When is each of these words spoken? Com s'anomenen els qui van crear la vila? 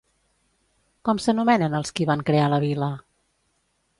Com 1.09 1.19
s'anomenen 1.25 1.77
els 1.81 1.95
qui 1.99 2.09
van 2.11 2.25
crear 2.31 2.49
la 2.55 2.61
vila? 2.65 2.91